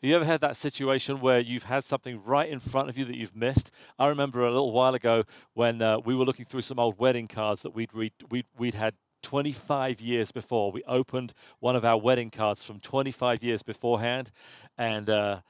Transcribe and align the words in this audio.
Have 0.00 0.08
you 0.08 0.14
ever 0.14 0.24
had 0.24 0.40
that 0.42 0.54
situation 0.54 1.20
where 1.20 1.40
you've 1.40 1.64
had 1.64 1.82
something 1.82 2.22
right 2.22 2.48
in 2.48 2.60
front 2.60 2.88
of 2.88 2.96
you 2.96 3.04
that 3.06 3.16
you've 3.16 3.34
missed? 3.34 3.72
I 3.98 4.06
remember 4.06 4.46
a 4.46 4.50
little 4.52 4.70
while 4.70 4.94
ago 4.94 5.24
when 5.54 5.82
uh, 5.82 5.98
we 5.98 6.14
were 6.14 6.24
looking 6.24 6.44
through 6.44 6.62
some 6.62 6.78
old 6.78 7.00
wedding 7.00 7.26
cards 7.26 7.62
that 7.62 7.74
we'd 7.74 7.92
we'd, 7.92 8.12
we'd 8.56 8.74
had 8.74 8.94
25 9.22 10.00
years 10.00 10.30
before. 10.30 10.70
We 10.70 10.84
opened 10.84 11.34
one 11.58 11.74
of 11.74 11.84
our 11.84 11.98
wedding 11.98 12.30
cards 12.30 12.62
from 12.62 12.78
25 12.78 13.42
years 13.42 13.64
beforehand, 13.64 14.30
and 14.76 15.10
uh, 15.10 15.40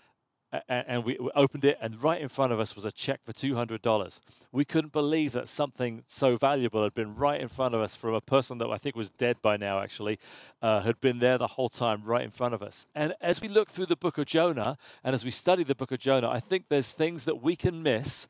and 0.68 1.04
we 1.04 1.18
opened 1.34 1.64
it, 1.64 1.76
and 1.80 2.02
right 2.02 2.20
in 2.20 2.28
front 2.28 2.52
of 2.52 2.60
us 2.60 2.74
was 2.74 2.84
a 2.84 2.90
check 2.90 3.20
for 3.24 3.32
$200. 3.32 4.20
We 4.50 4.64
couldn't 4.64 4.92
believe 4.92 5.32
that 5.32 5.48
something 5.48 6.04
so 6.08 6.36
valuable 6.36 6.82
had 6.82 6.94
been 6.94 7.14
right 7.14 7.40
in 7.40 7.48
front 7.48 7.74
of 7.74 7.82
us 7.82 7.94
from 7.94 8.14
a 8.14 8.20
person 8.20 8.56
that 8.58 8.68
I 8.68 8.78
think 8.78 8.96
was 8.96 9.10
dead 9.10 9.36
by 9.42 9.58
now, 9.58 9.80
actually, 9.80 10.18
uh, 10.62 10.80
had 10.80 11.00
been 11.00 11.18
there 11.18 11.36
the 11.36 11.48
whole 11.48 11.68
time 11.68 12.02
right 12.02 12.22
in 12.22 12.30
front 12.30 12.54
of 12.54 12.62
us. 12.62 12.86
And 12.94 13.14
as 13.20 13.42
we 13.42 13.48
look 13.48 13.68
through 13.68 13.86
the 13.86 13.96
book 13.96 14.16
of 14.16 14.26
Jonah, 14.26 14.78
and 15.04 15.14
as 15.14 15.24
we 15.24 15.30
study 15.30 15.64
the 15.64 15.74
book 15.74 15.92
of 15.92 15.98
Jonah, 15.98 16.30
I 16.30 16.40
think 16.40 16.64
there's 16.68 16.92
things 16.92 17.24
that 17.24 17.42
we 17.42 17.54
can 17.54 17.82
miss 17.82 18.26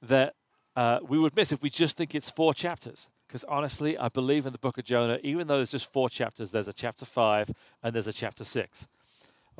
that 0.00 0.34
uh, 0.76 1.00
we 1.06 1.18
would 1.18 1.36
miss 1.36 1.52
if 1.52 1.62
we 1.62 1.68
just 1.68 1.96
think 1.96 2.14
it's 2.14 2.30
four 2.30 2.54
chapters. 2.54 3.08
Because 3.28 3.44
honestly, 3.44 3.96
I 3.98 4.08
believe 4.08 4.46
in 4.46 4.52
the 4.52 4.58
book 4.58 4.78
of 4.78 4.84
Jonah, 4.84 5.18
even 5.22 5.46
though 5.46 5.56
there's 5.56 5.70
just 5.70 5.92
four 5.92 6.08
chapters, 6.08 6.50
there's 6.50 6.68
a 6.68 6.72
chapter 6.72 7.04
five 7.04 7.52
and 7.82 7.94
there's 7.94 8.08
a 8.08 8.12
chapter 8.12 8.44
six. 8.44 8.88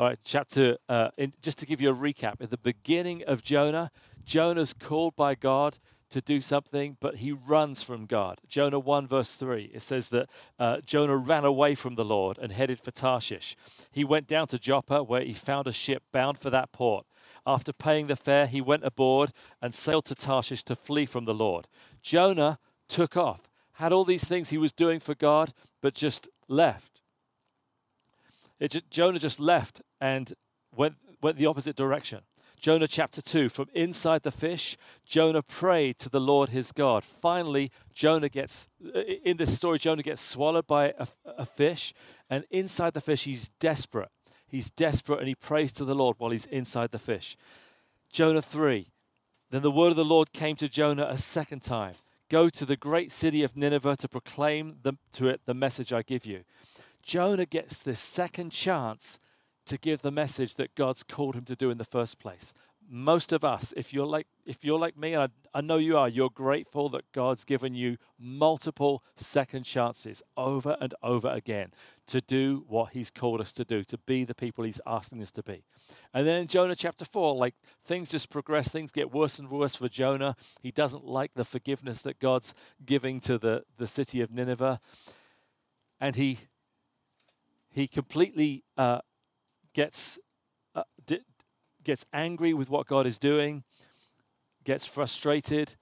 All 0.01 0.07
right, 0.07 0.19
chapter, 0.25 0.79
uh, 0.89 1.11
in, 1.19 1.35
just 1.43 1.59
to 1.59 1.67
give 1.67 1.83
you 1.83 1.91
a 1.91 1.95
recap, 1.95 2.41
at 2.41 2.49
the 2.49 2.57
beginning 2.57 3.23
of 3.25 3.43
Jonah, 3.43 3.91
Jonah's 4.25 4.73
called 4.73 5.15
by 5.15 5.35
God 5.35 5.79
to 6.09 6.23
do 6.23 6.41
something, 6.41 6.97
but 7.01 7.17
he 7.17 7.33
runs 7.33 7.83
from 7.83 8.07
God. 8.07 8.41
Jonah 8.49 8.79
1, 8.79 9.07
verse 9.07 9.35
3, 9.35 9.71
it 9.75 9.83
says 9.83 10.09
that 10.09 10.31
uh, 10.59 10.79
Jonah 10.87 11.19
ran 11.19 11.45
away 11.45 11.75
from 11.75 11.97
the 11.97 12.05
Lord 12.07 12.39
and 12.39 12.51
headed 12.51 12.81
for 12.81 12.91
Tarshish. 12.91 13.59
He 13.93 14.03
went 14.03 14.27
down 14.27 14.47
to 14.47 14.59
Joppa, 14.59 15.03
where 15.03 15.21
he 15.21 15.35
found 15.35 15.67
a 15.67 15.73
ship 15.73 16.03
bound 16.13 16.39
for 16.39 16.49
that 16.49 16.73
port. 16.73 17.05
After 17.47 17.71
paying 17.71 18.07
the 18.07 18.17
fare, 18.17 18.47
he 18.47 18.63
went 18.63 18.87
aboard 18.87 19.33
and 19.61 19.75
sailed 19.75 20.07
to 20.07 20.15
Tarshish 20.15 20.63
to 20.63 20.75
flee 20.75 21.05
from 21.05 21.27
the 21.27 21.35
Lord. 21.35 21.69
Jonah 22.01 22.59
took 22.89 23.19
off, 23.19 23.51
had 23.73 23.93
all 23.93 24.07
these 24.07 24.25
things 24.25 24.49
he 24.49 24.57
was 24.57 24.73
doing 24.73 24.99
for 24.99 25.15
God, 25.15 25.53
but 25.83 25.93
just 25.93 26.27
left. 26.49 27.00
Just, 28.69 28.91
Jonah 28.91 29.19
just 29.19 29.41
left 29.41 29.81
and 30.01 30.33
went, 30.75 30.97
went 31.23 31.37
the 31.37 31.47
opposite 31.47 31.77
direction. 31.77 32.21
Jonah 32.59 32.87
chapter 32.87 33.23
2, 33.23 33.49
from 33.49 33.69
inside 33.73 34.23
the 34.23 34.31
fish, 34.31 34.77
Jonah 35.07 35.43
prayed 35.43 35.99
to 35.99 36.11
the 36.11 36.21
Lord 36.21 36.51
his 36.51 36.73
God. 36.73 37.05
Finally, 37.05 37.71
Jonah 37.95 38.29
gets, 38.29 38.69
in 39.25 39.39
this 39.39 39.57
story, 39.57 39.79
Jonah 39.79 40.03
gets 40.03 40.21
swallowed 40.21 40.67
by 40.67 40.93
a, 40.99 41.07
a 41.25 41.47
fish, 41.47 41.95
and 42.29 42.45
inside 42.51 42.93
the 42.93 43.01
fish, 43.01 43.25
he's 43.25 43.49
desperate. 43.61 44.11
He's 44.47 44.69
desperate 44.69 45.21
and 45.21 45.29
he 45.29 45.35
prays 45.35 45.73
to 45.73 45.85
the 45.87 45.95
Lord 45.95 46.17
while 46.19 46.33
he's 46.33 46.47
inside 46.47 46.91
the 46.91 46.99
fish. 46.99 47.37
Jonah 48.13 48.43
3, 48.43 48.89
then 49.51 49.63
the 49.63 49.71
word 49.71 49.91
of 49.91 49.97
the 49.97 50.05
Lord 50.05 50.33
came 50.33 50.57
to 50.57 50.69
Jonah 50.69 51.07
a 51.09 51.17
second 51.17 51.63
time 51.63 51.95
Go 52.31 52.49
to 52.49 52.65
the 52.65 52.77
great 52.77 53.11
city 53.11 53.43
of 53.43 53.57
Nineveh 53.57 53.97
to 53.97 54.09
proclaim 54.09 54.77
the, 54.83 54.93
to 55.15 55.27
it 55.29 55.41
the 55.47 55.55
message 55.55 55.93
I 55.93 56.03
give 56.03 56.25
you. 56.25 56.45
Jonah 57.03 57.47
gets 57.47 57.79
this 57.79 58.01
second 58.01 58.51
chance 58.51 59.19
to 59.67 59.79
give 59.79 60.03
the 60.03 60.11
message 60.11 60.57
that 60.57 60.75
God's 60.75 61.03
called 61.03 61.37
him 61.37 61.45
to 61.45 61.57
do 61.57 61.71
in 61.71 61.79
the 61.79 61.85
first 61.85 62.19
place. 62.19 62.53
Most 62.93 63.33
of 63.33 63.45
us, 63.45 63.73
if 63.77 63.93
you're 63.93 64.07
like 64.07 64.27
if 64.45 64.65
you're 64.65 64.81
like 64.81 64.97
me, 64.97 65.15
I, 65.15 65.29
I 65.55 65.61
know 65.61 65.77
you 65.77 65.97
are, 65.97 66.09
you're 66.09 66.29
grateful 66.29 66.89
that 66.89 67.05
God's 67.13 67.45
given 67.45 67.73
you 67.73 67.99
multiple 68.19 69.05
second 69.15 69.63
chances 69.63 70.25
over 70.37 70.77
and 70.81 70.93
over 71.01 71.29
again 71.29 71.73
to 72.09 72.21
do 72.21 72.65
what 72.67 72.91
He's 72.91 73.09
called 73.09 73.41
us 73.41 73.53
to 73.53 73.65
do, 73.65 73.85
to 73.85 73.97
be 73.97 74.25
the 74.25 74.35
people 74.35 74.65
He's 74.65 74.81
asking 74.85 75.23
us 75.23 75.31
to 75.33 75.43
be. 75.45 75.63
And 76.13 76.27
then 76.27 76.41
in 76.41 76.47
Jonah 76.49 76.75
chapter 76.75 77.05
four, 77.05 77.37
like 77.37 77.55
things 77.85 78.09
just 78.09 78.29
progress, 78.29 78.67
things 78.67 78.91
get 78.91 79.15
worse 79.15 79.39
and 79.39 79.49
worse 79.49 79.77
for 79.77 79.89
Jonah. 79.89 80.35
He 80.61 80.73
doesn't 80.73 81.05
like 81.05 81.35
the 81.35 81.45
forgiveness 81.45 82.03
that 82.03 82.19
God's 82.19 82.55
giving 82.85 83.21
to 83.21 83.39
the, 83.39 83.63
the 83.79 83.87
city 83.87 84.21
of 84.21 84.33
Nineveh. 84.33 84.81
And 86.01 86.17
he 86.17 86.39
he 87.71 87.87
completely 87.87 88.65
uh, 88.77 89.01
gets 89.73 90.19
uh, 90.75 90.83
di- 91.07 91.25
gets 91.83 92.05
angry 92.13 92.53
with 92.53 92.69
what 92.69 92.87
God 92.87 93.07
is 93.07 93.19
doing, 93.19 93.65
gets 94.65 94.85
frustrated, 94.85 95.77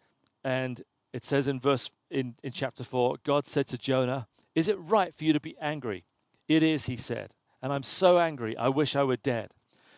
and 0.45 0.83
it 1.13 1.25
says 1.25 1.47
in 1.47 1.59
verse 1.59 1.91
in, 2.11 2.35
in 2.43 2.53
chapter 2.53 2.85
four, 2.85 3.17
God 3.25 3.47
said 3.47 3.67
to 3.69 3.79
Jonah, 3.79 4.29
"Is 4.55 4.69
it 4.69 4.79
right 4.79 5.15
for 5.15 5.25
you 5.25 5.33
to 5.33 5.41
be 5.41 5.57
angry?" 5.61 6.05
It 6.49 6.63
is, 6.63 6.87
he 6.87 6.97
said, 6.97 7.35
and 7.61 7.73
I'm 7.73 7.83
so 7.83 8.19
angry. 8.19 8.57
I 8.57 8.69
wish 8.69 8.97
I 8.97 9.05
were 9.05 9.17
dead. 9.17 9.51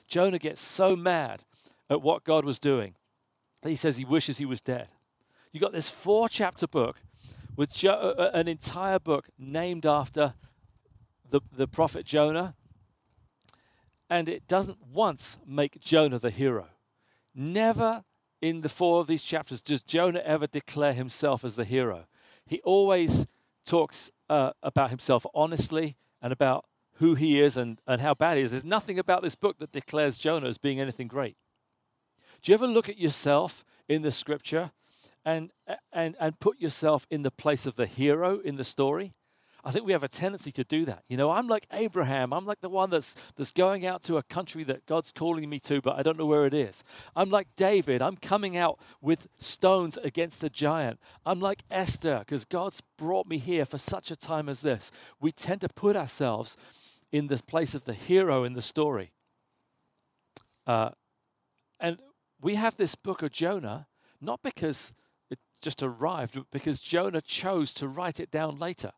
Jonah 0.08 0.38
gets 0.38 0.60
so 0.60 0.96
mad 0.96 1.44
at 1.88 2.02
what 2.02 2.24
God 2.24 2.44
was 2.44 2.58
doing 2.58 2.94
that 3.62 3.68
he 3.68 3.76
says 3.76 3.96
he 3.96 4.04
wishes 4.04 4.38
he 4.38 4.46
was 4.46 4.60
dead. 4.60 4.88
You 5.52 5.60
got 5.60 5.72
this 5.72 5.88
four 5.88 6.28
chapter 6.28 6.66
book 6.66 6.96
with 7.56 7.72
jo- 7.72 7.90
uh, 7.90 8.20
uh, 8.22 8.30
an 8.34 8.48
entire 8.48 8.98
book 8.98 9.28
named 9.38 9.86
after 9.86 10.34
the, 11.30 11.40
the 11.56 11.66
prophet 11.66 12.04
Jonah, 12.04 12.54
and 14.08 14.28
it 14.28 14.46
doesn't 14.48 14.78
once 14.92 15.38
make 15.46 15.80
Jonah 15.80 16.18
the 16.18 16.30
hero. 16.30 16.68
Never 17.34 18.04
in 18.42 18.62
the 18.62 18.68
four 18.68 19.00
of 19.00 19.06
these 19.06 19.22
chapters 19.22 19.62
does 19.62 19.82
Jonah 19.82 20.20
ever 20.20 20.46
declare 20.46 20.92
himself 20.92 21.44
as 21.44 21.56
the 21.56 21.64
hero. 21.64 22.06
He 22.46 22.60
always 22.62 23.26
talks 23.64 24.10
uh, 24.28 24.52
about 24.62 24.90
himself 24.90 25.24
honestly 25.34 25.96
and 26.20 26.32
about 26.32 26.66
who 26.94 27.14
he 27.14 27.40
is 27.40 27.56
and, 27.56 27.80
and 27.86 28.00
how 28.00 28.14
bad 28.14 28.36
he 28.36 28.42
is. 28.42 28.50
There's 28.50 28.64
nothing 28.64 28.98
about 28.98 29.22
this 29.22 29.34
book 29.34 29.58
that 29.58 29.72
declares 29.72 30.18
Jonah 30.18 30.48
as 30.48 30.58
being 30.58 30.80
anything 30.80 31.08
great. 31.08 31.36
Do 32.42 32.50
you 32.50 32.54
ever 32.54 32.66
look 32.66 32.88
at 32.88 32.98
yourself 32.98 33.64
in 33.88 34.02
the 34.02 34.10
scripture 34.10 34.72
and, 35.24 35.50
and, 35.92 36.16
and 36.18 36.40
put 36.40 36.58
yourself 36.58 37.06
in 37.10 37.22
the 37.22 37.30
place 37.30 37.66
of 37.66 37.76
the 37.76 37.86
hero 37.86 38.40
in 38.40 38.56
the 38.56 38.64
story? 38.64 39.14
I 39.64 39.72
think 39.72 39.84
we 39.84 39.92
have 39.92 40.02
a 40.02 40.08
tendency 40.08 40.50
to 40.52 40.64
do 40.64 40.84
that. 40.86 41.04
You 41.08 41.16
know, 41.16 41.30
I'm 41.30 41.46
like 41.46 41.66
Abraham. 41.72 42.32
I'm 42.32 42.46
like 42.46 42.60
the 42.60 42.68
one 42.68 42.90
that's 42.90 43.14
that's 43.36 43.52
going 43.52 43.84
out 43.84 44.02
to 44.04 44.16
a 44.16 44.22
country 44.22 44.64
that 44.64 44.86
God's 44.86 45.12
calling 45.12 45.48
me 45.48 45.60
to, 45.60 45.80
but 45.80 45.98
I 45.98 46.02
don't 46.02 46.18
know 46.18 46.26
where 46.26 46.46
it 46.46 46.54
is. 46.54 46.82
I'm 47.14 47.30
like 47.30 47.48
David. 47.56 48.00
I'm 48.00 48.16
coming 48.16 48.56
out 48.56 48.78
with 49.00 49.28
stones 49.38 49.98
against 49.98 50.40
the 50.40 50.50
giant. 50.50 50.98
I'm 51.26 51.40
like 51.40 51.62
Esther 51.70 52.20
because 52.20 52.44
God's 52.44 52.82
brought 52.96 53.26
me 53.26 53.38
here 53.38 53.64
for 53.64 53.78
such 53.78 54.10
a 54.10 54.16
time 54.16 54.48
as 54.48 54.62
this. 54.62 54.90
We 55.20 55.32
tend 55.32 55.60
to 55.60 55.68
put 55.68 55.96
ourselves 55.96 56.56
in 57.12 57.26
the 57.26 57.42
place 57.42 57.74
of 57.74 57.84
the 57.84 57.94
hero 57.94 58.44
in 58.44 58.54
the 58.54 58.62
story. 58.62 59.12
Uh, 60.66 60.90
and 61.78 62.00
we 62.40 62.54
have 62.54 62.76
this 62.76 62.94
book 62.94 63.22
of 63.22 63.32
Jonah 63.32 63.88
not 64.20 64.42
because 64.42 64.92
it 65.30 65.38
just 65.60 65.82
arrived, 65.82 66.34
but 66.34 66.50
because 66.50 66.80
Jonah 66.80 67.20
chose 67.20 67.72
to 67.74 67.88
write 67.88 68.20
it 68.20 68.30
down 68.30 68.58
later 68.58 68.92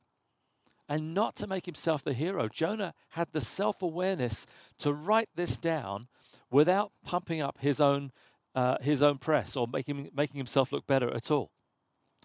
and 0.88 1.14
not 1.14 1.36
to 1.36 1.46
make 1.46 1.66
himself 1.66 2.02
the 2.02 2.12
hero. 2.12 2.48
Jonah 2.48 2.94
had 3.10 3.28
the 3.32 3.40
self 3.40 3.82
awareness 3.82 4.46
to 4.78 4.92
write 4.92 5.28
this 5.34 5.56
down 5.56 6.08
without 6.50 6.92
pumping 7.04 7.40
up 7.40 7.58
his 7.60 7.80
own, 7.80 8.12
uh, 8.54 8.76
his 8.80 9.02
own 9.02 9.18
press 9.18 9.56
or 9.56 9.66
making, 9.66 10.10
making 10.14 10.38
himself 10.38 10.72
look 10.72 10.86
better 10.86 11.12
at 11.14 11.30
all. 11.30 11.50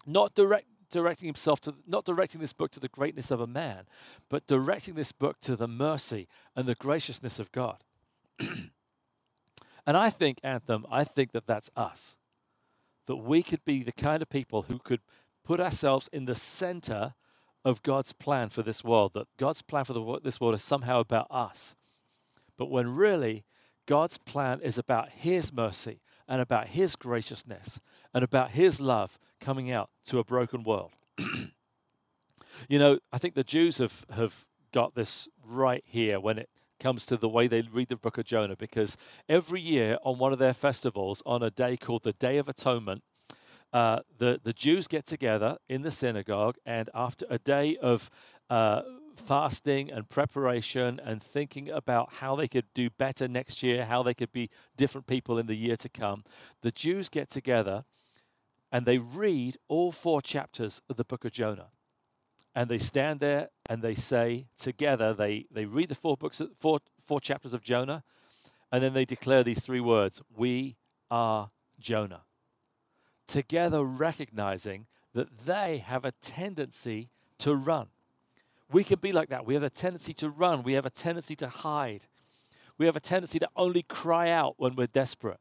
Not 0.06 0.34
direct, 0.34 0.66
directing 0.90 1.26
himself 1.26 1.60
to, 1.62 1.74
not 1.86 2.04
directing 2.04 2.40
this 2.40 2.52
book 2.52 2.70
to 2.72 2.80
the 2.80 2.88
greatness 2.88 3.30
of 3.30 3.40
a 3.40 3.46
man, 3.46 3.84
but 4.28 4.46
directing 4.46 4.94
this 4.94 5.12
book 5.12 5.40
to 5.42 5.56
the 5.56 5.68
mercy 5.68 6.28
and 6.54 6.66
the 6.66 6.74
graciousness 6.74 7.38
of 7.38 7.52
God. 7.52 7.84
and 8.38 9.96
I 9.96 10.10
think, 10.10 10.38
Anthem, 10.42 10.86
I 10.90 11.04
think 11.04 11.32
that 11.32 11.46
that's 11.46 11.70
us. 11.76 12.16
That 13.06 13.16
we 13.16 13.42
could 13.42 13.64
be 13.64 13.82
the 13.82 13.92
kind 13.92 14.22
of 14.22 14.28
people 14.28 14.62
who 14.62 14.78
could 14.78 15.00
put 15.44 15.60
ourselves 15.60 16.10
in 16.12 16.26
the 16.26 16.34
center 16.34 17.14
of 17.64 17.82
God's 17.82 18.12
plan 18.12 18.48
for 18.48 18.62
this 18.62 18.84
world, 18.84 19.12
that 19.14 19.26
God's 19.36 19.62
plan 19.62 19.84
for 19.84 19.92
the, 19.92 20.20
this 20.22 20.40
world 20.40 20.54
is 20.54 20.62
somehow 20.62 21.00
about 21.00 21.26
us. 21.30 21.74
But 22.56 22.70
when 22.70 22.94
really 22.94 23.44
God's 23.86 24.18
plan 24.18 24.60
is 24.62 24.76
about 24.76 25.08
His 25.10 25.52
mercy 25.52 26.00
and 26.28 26.42
about 26.42 26.68
His 26.68 26.94
graciousness 26.94 27.80
and 28.12 28.22
about 28.22 28.50
His 28.50 28.80
love 28.80 29.18
coming 29.40 29.70
out 29.70 29.88
to 30.04 30.18
a 30.18 30.24
broken 30.24 30.62
world. 30.62 30.90
you 32.68 32.78
know, 32.78 32.98
I 33.10 33.18
think 33.18 33.34
the 33.34 33.42
Jews 33.42 33.78
have, 33.78 34.04
have 34.10 34.44
got 34.72 34.94
this 34.94 35.28
right 35.46 35.82
here 35.86 36.20
when 36.20 36.38
it 36.38 36.50
comes 36.78 37.06
to 37.06 37.16
the 37.16 37.28
way 37.28 37.48
they 37.48 37.62
read 37.62 37.88
the 37.88 37.96
book 37.96 38.18
of 38.18 38.24
Jonah 38.24 38.56
because 38.56 38.96
every 39.28 39.60
year 39.60 39.96
on 40.04 40.18
one 40.18 40.32
of 40.32 40.38
their 40.38 40.52
festivals, 40.52 41.22
on 41.24 41.42
a 41.42 41.50
day 41.50 41.76
called 41.76 42.04
the 42.04 42.12
Day 42.12 42.36
of 42.36 42.48
Atonement, 42.48 43.02
uh, 43.72 44.00
the, 44.18 44.40
the 44.42 44.52
Jews 44.52 44.88
get 44.88 45.06
together 45.06 45.58
in 45.68 45.82
the 45.82 45.90
synagogue, 45.90 46.56
and 46.64 46.88
after 46.94 47.26
a 47.28 47.38
day 47.38 47.76
of 47.76 48.10
uh, 48.50 48.82
fasting 49.14 49.90
and 49.90 50.08
preparation 50.08 51.00
and 51.04 51.22
thinking 51.22 51.68
about 51.68 52.14
how 52.14 52.36
they 52.36 52.48
could 52.48 52.66
do 52.74 52.88
better 52.90 53.28
next 53.28 53.62
year, 53.62 53.84
how 53.84 54.02
they 54.02 54.14
could 54.14 54.32
be 54.32 54.50
different 54.76 55.06
people 55.06 55.38
in 55.38 55.46
the 55.46 55.54
year 55.54 55.76
to 55.76 55.88
come, 55.88 56.24
the 56.62 56.70
Jews 56.70 57.08
get 57.08 57.28
together 57.28 57.84
and 58.70 58.86
they 58.86 58.98
read 58.98 59.56
all 59.68 59.92
four 59.92 60.22
chapters 60.22 60.80
of 60.88 60.96
the 60.96 61.04
book 61.04 61.24
of 61.24 61.32
Jonah. 61.32 61.68
And 62.54 62.68
they 62.70 62.78
stand 62.78 63.20
there 63.20 63.48
and 63.68 63.82
they 63.82 63.94
say 63.94 64.46
together, 64.58 65.14
they, 65.14 65.46
they 65.50 65.64
read 65.64 65.88
the 65.88 65.94
four 65.94 66.16
books, 66.16 66.40
four, 66.58 66.80
four 67.04 67.20
chapters 67.20 67.54
of 67.54 67.62
Jonah, 67.62 68.04
And 68.70 68.82
then 68.82 68.92
they 68.92 69.04
declare 69.04 69.42
these 69.42 69.60
three 69.60 69.80
words 69.80 70.22
We 70.36 70.76
are 71.10 71.50
Jonah. 71.78 72.22
Together, 73.28 73.84
recognizing 73.84 74.86
that 75.14 75.46
they 75.46 75.78
have 75.78 76.04
a 76.04 76.12
tendency 76.12 77.10
to 77.38 77.54
run. 77.54 77.86
We 78.72 78.82
can 78.82 78.98
be 78.98 79.12
like 79.12 79.28
that. 79.28 79.46
We 79.46 79.54
have 79.54 79.62
a 79.62 79.70
tendency 79.70 80.12
to 80.14 80.28
run, 80.28 80.64
we 80.64 80.72
have 80.72 80.86
a 80.86 80.90
tendency 80.90 81.36
to 81.36 81.48
hide, 81.48 82.06
we 82.76 82.86
have 82.86 82.96
a 82.96 83.00
tendency 83.00 83.38
to 83.38 83.48
only 83.54 83.82
cry 83.82 84.30
out 84.30 84.54
when 84.56 84.74
we're 84.74 84.88
desperate, 84.88 85.38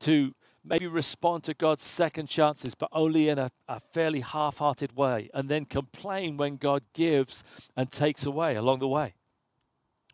to 0.00 0.34
maybe 0.64 0.86
respond 0.86 1.44
to 1.44 1.54
God's 1.54 1.82
second 1.82 2.28
chances, 2.28 2.74
but 2.74 2.88
only 2.92 3.28
in 3.28 3.38
a, 3.38 3.50
a 3.68 3.78
fairly 3.78 4.20
half 4.20 4.58
hearted 4.58 4.96
way, 4.96 5.30
and 5.32 5.48
then 5.48 5.64
complain 5.64 6.36
when 6.36 6.56
God 6.56 6.82
gives 6.92 7.44
and 7.76 7.90
takes 7.90 8.26
away 8.26 8.56
along 8.56 8.80
the 8.80 8.88
way. 8.88 9.14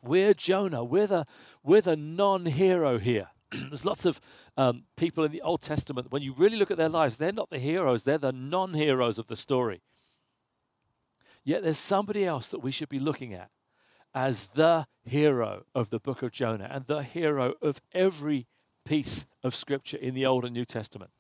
We're 0.03 0.35
Jonah. 0.35 0.85
We're 0.85 1.07
the, 1.07 1.27
we're 1.63 1.81
the 1.81 1.97
non 1.97 2.47
hero 2.47 2.99
here. 2.99 3.29
There's 3.69 3.85
lots 3.85 4.05
of 4.05 4.21
um, 4.57 4.85
people 4.97 5.25
in 5.25 5.33
the 5.33 5.43
Old 5.43 5.61
Testament, 5.61 6.11
when 6.11 6.23
you 6.23 6.33
really 6.33 6.57
look 6.57 6.71
at 6.71 6.77
their 6.77 6.89
lives, 6.89 7.17
they're 7.17 7.33
not 7.33 7.51
the 7.51 7.59
heroes, 7.59 8.05
they're 8.05 8.19
the 8.19 8.33
non 8.33 8.75
heroes 8.75 9.19
of 9.19 9.27
the 9.27 9.37
story. 9.37 9.83
Yet 11.45 11.63
there's 11.63 11.79
somebody 11.79 12.25
else 12.25 12.51
that 12.51 12.61
we 12.61 12.71
should 12.71 12.89
be 12.89 13.01
looking 13.01 13.35
at 13.35 13.51
as 14.15 14.49
the 14.55 14.87
hero 15.05 15.65
of 15.75 15.91
the 15.91 15.99
book 15.99 16.23
of 16.23 16.31
Jonah 16.31 16.69
and 16.71 16.87
the 16.87 17.03
hero 17.03 17.55
of 17.61 17.81
every 17.93 18.47
piece 18.85 19.27
of 19.43 19.55
scripture 19.55 19.97
in 19.97 20.15
the 20.15 20.27
Old 20.27 20.45
and 20.45 20.55
New 20.55 20.65
Testament. 20.65 21.11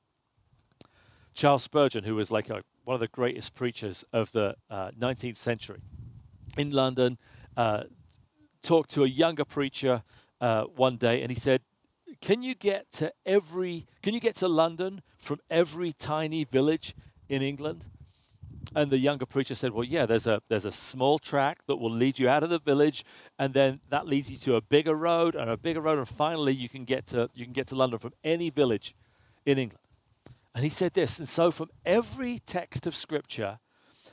Charles 1.35 1.62
Spurgeon, 1.62 2.05
who 2.05 2.14
was 2.14 2.31
like 2.31 2.50
a, 2.50 2.62
one 2.85 2.94
of 2.94 3.00
the 3.00 3.08
greatest 3.08 3.55
preachers 3.55 4.05
of 4.12 4.31
the 4.32 4.55
uh, 4.70 4.90
19th 4.99 5.38
century 5.38 5.81
in 6.58 6.70
London, 6.70 7.19
uh, 7.56 7.85
talked 8.62 8.90
to 8.90 9.05
a 9.05 9.08
younger 9.08 9.44
preacher 9.44 10.02
uh, 10.40 10.64
one 10.64 10.96
day 10.99 11.23
and 11.23 11.31
he 11.31 11.38
said, 11.38 11.62
Can 12.20 12.43
you 12.43 12.55
get 12.55 12.93
to 12.93 13.12
every, 13.25 13.87
can 14.03 14.14
you 14.14 14.20
get 14.20 14.37
to 14.37 14.49
London 14.49 15.03
from 15.19 15.41
every 15.50 15.93
tiny 15.93 16.44
village 16.44 16.94
in 17.29 17.43
England? 17.43 17.87
And 18.75 18.91
the 18.91 18.99
younger 18.99 19.26
preacher 19.26 19.55
said, 19.55 19.73
"Well, 19.73 19.85
yeah, 19.85 20.06
there's 20.06 20.26
a 20.26 20.41
there's 20.49 20.64
a 20.64 20.70
small 20.70 21.19
track 21.19 21.59
that 21.67 21.76
will 21.76 21.91
lead 21.91 22.19
you 22.19 22.29
out 22.29 22.43
of 22.43 22.49
the 22.49 22.59
village, 22.59 23.05
and 23.38 23.53
then 23.53 23.81
that 23.91 24.06
leads 24.06 24.31
you 24.31 24.37
to 24.38 24.55
a 24.55 24.62
bigger 24.62 24.94
road 24.94 25.35
and 25.35 25.50
a 25.50 25.56
bigger 25.56 25.81
road, 25.81 25.99
and 25.99 26.09
finally 26.09 26.55
you 26.55 26.69
can 26.69 26.85
get 26.85 27.06
to 27.09 27.29
you 27.35 27.44
can 27.44 27.53
get 27.53 27.67
to 27.69 27.75
London 27.75 27.99
from 27.99 28.14
any 28.25 28.50
village 28.50 28.94
in 29.44 29.59
England." 29.59 29.87
And 30.55 30.64
he 30.64 30.70
said 30.70 30.94
this, 30.94 31.19
and 31.19 31.29
so 31.29 31.50
from 31.50 31.70
every 31.85 32.38
text 32.38 32.87
of 32.87 32.94
Scripture, 32.94 33.59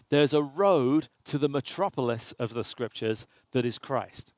there's 0.10 0.34
a 0.34 0.42
road 0.42 1.10
to 1.25 1.38
the 1.38 1.50
metropolis 1.50 2.31
of 2.34 2.54
the 2.54 2.63
Scriptures 2.63 3.28
that 3.51 3.66
is 3.66 3.78
Christ. 3.78 4.34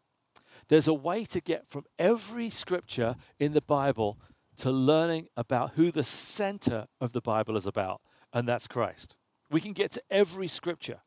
There's 0.67 0.87
a 0.87 0.93
way 0.93 1.25
to 1.25 1.41
get 1.41 1.67
from 1.67 1.85
every 1.99 2.49
Scripture 2.49 3.15
in 3.39 3.53
the 3.53 3.61
Bible 3.61 4.17
to 4.57 4.71
learning 4.71 5.27
about 5.35 5.71
who 5.71 5.91
the 5.91 6.03
center 6.03 6.87
of 6.99 7.13
the 7.13 7.21
Bible 7.21 7.57
is 7.57 7.65
about, 7.65 8.01
and 8.31 8.47
that's 8.47 8.67
Christ. 8.67 9.15
We 9.49 9.59
can 9.59 9.73
get 9.73 9.91
to 9.93 10.03
every 10.09 10.47
scripture. 10.47 11.01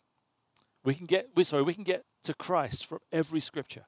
We 0.84 0.94
can 0.94 1.06
get, 1.06 1.30
we, 1.34 1.44
sorry, 1.44 1.62
we 1.62 1.72
can 1.72 1.84
get 1.84 2.04
to 2.24 2.34
Christ 2.34 2.84
from 2.84 2.98
every 3.12 3.40
scripture. 3.40 3.86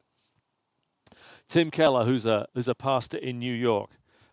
Tim 1.49 1.71
Keller, 1.71 2.05
who's 2.05 2.27
a, 2.27 2.47
who's 2.55 2.69
a 2.69 2.75
pastor 2.75 3.19
in 3.19 3.39
New 3.39 3.53
York, 3.53 3.91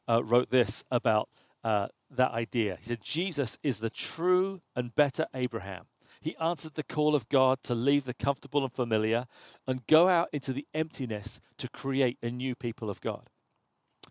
uh, 0.08 0.24
wrote 0.24 0.50
this 0.50 0.84
about 0.92 1.30
uh, 1.64 1.88
that 2.12 2.32
idea. 2.32 2.78
He 2.80 2.86
said, 2.86 3.02
Jesus 3.02 3.58
is 3.64 3.80
the 3.80 3.90
true 3.90 4.62
and 4.76 4.96
better 4.96 5.26
Abraham. 5.34 5.86
He 6.24 6.36
answered 6.38 6.76
the 6.76 6.84
call 6.84 7.16
of 7.16 7.30
God 7.30 7.62
to 7.64 7.76
leave 7.76 8.06
the 8.06 8.14
comfortable 8.14 8.64
and 8.64 8.74
familiar 8.74 9.28
and 9.68 9.86
go 9.88 10.08
out 10.08 10.30
into 10.32 10.54
the 10.54 10.66
emptiness 10.74 11.40
to 11.58 11.70
create 11.70 12.18
a 12.24 12.32
new 12.32 12.56
people 12.56 12.90
of 12.90 13.02
God. 13.02 13.30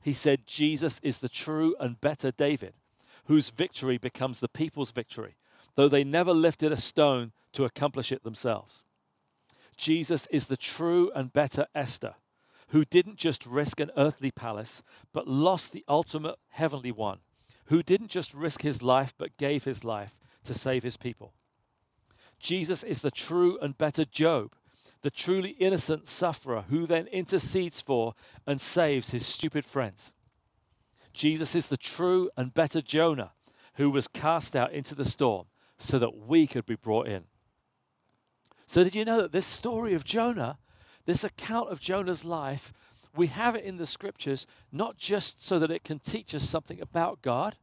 He 0.03 0.13
said, 0.13 0.47
Jesus 0.47 1.01
is 1.03 1.19
the 1.19 1.29
true 1.29 1.75
and 1.81 2.01
better 2.01 2.31
David, 2.31 2.75
whose 3.27 3.51
victory 3.51 3.99
becomes 3.99 4.41
the 4.41 4.49
people's 4.49 4.93
victory 4.93 5.37
though 5.75 5.89
they 5.89 6.05
never 6.05 6.33
lifted 6.33 6.73
a 6.73 6.77
stone 6.77 7.33
to 7.53 7.65
accomplish 7.65 8.13
it 8.13 8.23
themselves. 8.25 8.85
Jesus 9.77 10.27
is 10.31 10.47
the 10.47 10.57
true 10.57 11.11
and 11.15 11.33
better 11.33 11.67
Esther, 11.75 12.15
who 12.69 12.85
didn't 12.85 13.17
just 13.17 13.47
risk 13.47 13.81
an 13.81 13.91
earthly 13.97 14.31
palace, 14.31 14.83
but 15.13 15.29
lost 15.29 15.73
the 15.73 15.85
ultimate 15.89 16.37
heavenly 16.51 16.93
one, 16.93 17.19
who 17.67 17.83
didn't 17.83 18.09
just 18.09 18.35
risk 18.35 18.63
his 18.63 18.83
life, 18.83 19.15
but 19.17 19.37
gave 19.37 19.65
his 19.65 19.85
life 19.85 20.19
to 20.45 20.55
save 20.55 20.83
his 20.83 20.97
people. 20.97 21.33
Jesus 22.43 22.83
is 22.83 23.03
the 23.03 23.11
true 23.13 23.57
and 23.63 23.79
better 23.79 24.05
Job, 24.05 24.55
the 25.03 25.11
truly 25.11 25.51
innocent 25.51 26.09
sufferer 26.09 26.65
who 26.69 26.87
then 26.87 27.07
intercedes 27.07 27.81
for 27.81 28.15
and 28.47 28.61
saves 28.61 29.11
his 29.11 29.25
stupid 29.25 29.65
friends. 29.65 30.13
Jesus 31.13 31.55
is 31.55 31.69
the 31.69 31.77
true 31.77 32.31
and 32.37 32.53
better 32.53 32.83
Jonah, 32.83 33.31
who 33.75 33.91
was 33.91 34.09
cast 34.09 34.57
out 34.57 34.73
into 34.73 34.97
the 34.97 35.05
storm 35.05 35.47
so 35.79 36.01
that 36.01 36.17
we 36.17 36.49
could 36.49 36.67
be 36.67 36.75
brought 36.75 37.07
in. 37.07 37.25
So, 38.67 38.83
did 38.83 38.97
you 38.97 39.05
know 39.05 39.23
that 39.23 39.33
this 39.33 39.47
story 39.47 39.95
of 39.95 40.05
Jonah, 40.05 40.59
this 41.05 41.23
account 41.23 41.71
of 41.71 41.79
Jonah's 41.79 42.25
life, 42.25 42.73
we 43.15 43.29
have 43.29 43.55
it 43.55 43.65
in 43.65 43.77
the 43.77 43.87
scriptures 43.87 44.47
not 44.73 44.97
just 44.97 45.45
so 45.45 45.61
that 45.61 45.71
it 45.71 45.85
can 45.85 46.01
teach 46.01 46.35
us 46.35 46.49
something 46.49 46.81
about 46.81 47.23
God, 47.23 47.57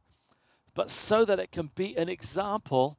but 0.74 0.88
so 0.88 1.26
that 1.26 1.40
it 1.40 1.52
can 1.52 1.70
be 1.74 1.96
an 1.96 2.08
example 2.08 2.96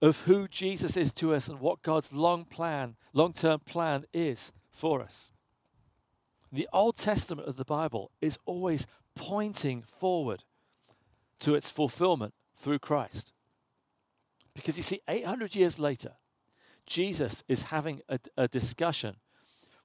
of 0.00 0.22
who 0.22 0.46
Jesus 0.48 0.96
is 0.96 1.12
to 1.14 1.34
us 1.34 1.48
and 1.48 1.60
what 1.60 1.82
God's 1.82 2.12
long 2.12 2.44
plan, 2.44 2.96
long-term 3.12 3.60
plan 3.60 4.04
is 4.12 4.52
for 4.70 5.02
us. 5.02 5.30
The 6.52 6.68
Old 6.72 6.96
Testament 6.96 7.48
of 7.48 7.56
the 7.56 7.64
Bible 7.64 8.10
is 8.20 8.38
always 8.46 8.86
pointing 9.14 9.82
forward 9.82 10.44
to 11.40 11.54
its 11.54 11.70
fulfillment 11.70 12.34
through 12.56 12.78
Christ. 12.78 13.32
Because 14.54 14.76
you 14.76 14.82
see, 14.82 15.00
800 15.08 15.54
years 15.54 15.78
later, 15.78 16.12
Jesus 16.86 17.44
is 17.48 17.64
having 17.64 18.00
a, 18.08 18.18
a 18.36 18.48
discussion 18.48 19.16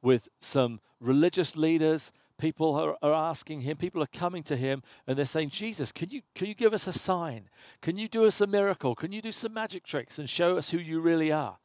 with 0.01 0.30
some 0.39 0.80
religious 1.00 1.56
leaders. 1.56 2.12
People 2.44 2.75
are, 2.75 2.98
are, 3.01 3.13
asking 3.13 3.62
him, 3.62 3.78
people 3.78 4.04
are 4.04 4.07
coming 4.07 4.44
to 4.44 4.57
him, 4.57 4.84
and 5.07 5.18
they're 5.18 5.24
saying, 5.24 5.50
Jesus, 5.50 5.94
can 5.94 6.10
you, 6.10 6.24
can 6.36 6.48
you 6.48 6.54
give 6.54 6.74
us 6.74 6.88
a 6.88 6.92
sign? 6.92 7.48
Can 7.81 7.95
you 7.95 8.10
do 8.10 8.25
us 8.25 8.42
a 8.42 8.48
miracle? 8.48 8.95
Can 8.95 9.13
you 9.13 9.22
do 9.22 9.31
some 9.31 9.54
magic 9.54 9.86
tricks 9.86 10.19
and 10.19 10.30
show 10.30 10.57
us 10.57 10.72
who 10.72 10.78
you 10.78 11.00
really 11.00 11.31
are? 11.31 11.56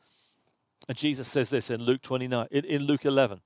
And 0.88 0.96
Jesus 0.96 1.26
says 1.26 1.50
this 1.50 1.68
in 1.68 1.82
Luke 1.82 2.02
29, 2.02 2.46
in, 2.52 2.64
in 2.64 2.84
Luke 2.84 3.04
11. 3.04 3.40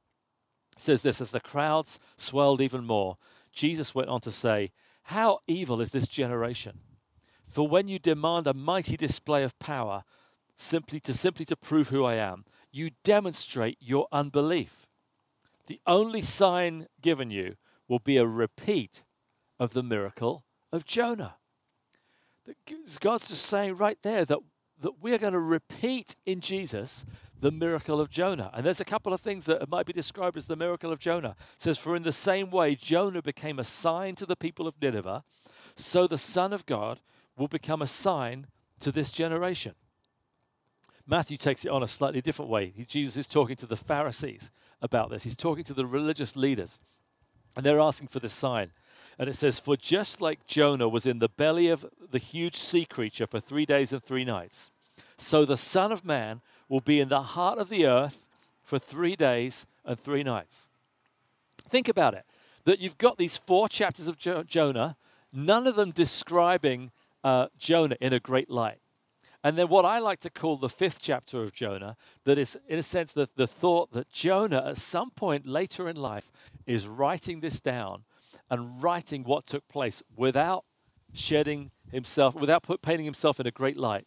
says 0.76 1.00
this 1.00 1.22
as 1.22 1.30
the 1.30 1.40
crowds 1.40 1.98
swelled 2.18 2.60
even 2.60 2.84
more, 2.84 3.16
Jesus 3.50 3.94
went 3.94 4.10
on 4.10 4.20
to 4.20 4.30
say, 4.30 4.70
How 5.04 5.38
evil 5.46 5.80
is 5.80 5.92
this 5.92 6.08
generation? 6.08 6.80
For 7.46 7.66
when 7.66 7.88
you 7.88 7.98
demand 7.98 8.46
a 8.46 8.52
mighty 8.52 8.98
display 8.98 9.42
of 9.42 9.58
power, 9.58 10.04
simply 10.58 11.00
to 11.00 11.14
simply 11.14 11.46
to 11.46 11.56
prove 11.56 11.88
who 11.88 12.04
I 12.04 12.16
am, 12.16 12.44
you 12.70 12.90
demonstrate 13.04 13.78
your 13.80 14.06
unbelief. 14.12 14.86
The 15.66 15.80
only 15.86 16.22
sign 16.22 16.88
given 17.00 17.30
you 17.30 17.56
will 17.88 17.98
be 17.98 18.16
a 18.16 18.26
repeat 18.26 19.02
of 19.58 19.72
the 19.72 19.82
miracle 19.82 20.44
of 20.72 20.84
Jonah. 20.84 21.36
God's 23.00 23.28
just 23.28 23.46
saying 23.46 23.76
right 23.76 23.98
there 24.02 24.24
that, 24.24 24.38
that 24.80 25.00
we're 25.00 25.18
going 25.18 25.34
to 25.34 25.38
repeat 25.38 26.16
in 26.26 26.40
Jesus 26.40 27.04
the 27.38 27.50
miracle 27.50 28.00
of 28.00 28.08
Jonah. 28.08 28.50
And 28.54 28.64
there's 28.64 28.80
a 28.80 28.84
couple 28.84 29.12
of 29.12 29.20
things 29.20 29.44
that 29.46 29.68
might 29.68 29.86
be 29.86 29.92
described 29.92 30.36
as 30.36 30.46
the 30.46 30.56
miracle 30.56 30.92
of 30.92 30.98
Jonah. 30.98 31.36
It 31.54 31.62
says, 31.62 31.78
For 31.78 31.94
in 31.94 32.02
the 32.02 32.12
same 32.12 32.50
way 32.50 32.74
Jonah 32.74 33.22
became 33.22 33.58
a 33.58 33.64
sign 33.64 34.14
to 34.16 34.26
the 34.26 34.36
people 34.36 34.66
of 34.66 34.74
Nineveh, 34.80 35.24
so 35.76 36.06
the 36.06 36.18
Son 36.18 36.52
of 36.52 36.66
God 36.66 37.00
will 37.36 37.48
become 37.48 37.82
a 37.82 37.86
sign 37.86 38.46
to 38.80 38.92
this 38.92 39.10
generation. 39.10 39.74
Matthew 41.06 41.36
takes 41.36 41.64
it 41.64 41.70
on 41.70 41.82
a 41.82 41.88
slightly 41.88 42.20
different 42.20 42.50
way. 42.50 42.72
Jesus 42.86 43.16
is 43.16 43.26
talking 43.26 43.56
to 43.56 43.66
the 43.66 43.76
Pharisees 43.76 44.50
about 44.82 45.10
this. 45.10 45.24
He's 45.24 45.36
talking 45.36 45.64
to 45.64 45.72
the 45.72 45.86
religious 45.86 46.36
leaders, 46.36 46.78
and 47.56 47.64
they're 47.64 47.80
asking 47.80 48.08
for 48.08 48.18
this 48.18 48.34
sign. 48.34 48.72
And 49.18 49.28
it 49.28 49.36
says, 49.36 49.58
For 49.58 49.76
just 49.76 50.20
like 50.20 50.46
Jonah 50.46 50.88
was 50.88 51.06
in 51.06 51.20
the 51.20 51.28
belly 51.28 51.68
of 51.68 51.86
the 52.10 52.18
huge 52.18 52.56
sea 52.56 52.84
creature 52.84 53.26
for 53.26 53.40
three 53.40 53.64
days 53.64 53.92
and 53.92 54.02
three 54.02 54.24
nights, 54.24 54.70
so 55.16 55.44
the 55.44 55.56
Son 55.56 55.92
of 55.92 56.04
Man 56.04 56.40
will 56.68 56.80
be 56.80 57.00
in 57.00 57.08
the 57.08 57.22
heart 57.22 57.58
of 57.58 57.68
the 57.68 57.86
earth 57.86 58.26
for 58.62 58.78
three 58.78 59.16
days 59.16 59.66
and 59.84 59.98
three 59.98 60.22
nights. 60.22 60.68
Think 61.68 61.88
about 61.88 62.14
it 62.14 62.24
that 62.64 62.80
you've 62.80 62.98
got 62.98 63.18
these 63.18 63.36
four 63.36 63.68
chapters 63.68 64.06
of 64.06 64.16
jo- 64.16 64.42
Jonah, 64.42 64.96
none 65.32 65.66
of 65.66 65.76
them 65.76 65.90
describing 65.90 66.90
uh, 67.24 67.48
Jonah 67.58 67.96
in 68.00 68.12
a 68.12 68.20
great 68.20 68.50
light. 68.50 68.78
And 69.44 69.58
then 69.58 69.68
what 69.68 69.84
I 69.84 69.98
like 69.98 70.20
to 70.20 70.30
call 70.30 70.56
the 70.56 70.68
fifth 70.68 71.00
chapter 71.00 71.42
of 71.42 71.52
Jonah, 71.52 71.96
that 72.24 72.38
is, 72.38 72.56
in 72.68 72.78
a 72.78 72.82
sense, 72.82 73.12
the, 73.12 73.28
the 73.34 73.46
thought 73.46 73.92
that 73.92 74.10
Jonah, 74.10 74.64
at 74.68 74.76
some 74.76 75.10
point 75.10 75.46
later 75.46 75.88
in 75.88 75.96
life, 75.96 76.30
is 76.66 76.86
writing 76.86 77.40
this 77.40 77.58
down 77.58 78.04
and 78.48 78.82
writing 78.82 79.24
what 79.24 79.46
took 79.46 79.66
place 79.68 80.02
without 80.16 80.64
shedding 81.12 81.70
himself, 81.90 82.34
without 82.34 82.62
put, 82.62 82.82
painting 82.82 83.04
himself 83.04 83.40
in 83.40 83.46
a 83.46 83.50
great 83.50 83.76
light. 83.76 84.06